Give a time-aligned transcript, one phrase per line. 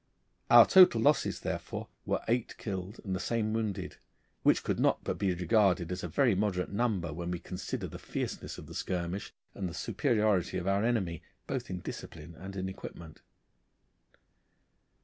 [0.49, 3.97] Our total losses, therefore, were eight killed and the same wounded,
[4.41, 7.99] which could not but be regarded as a very moderate number when we consider the
[7.99, 12.67] fierceness of the skirmish, and the superiority of our enemy both in discipline and in
[12.67, 13.21] equipment.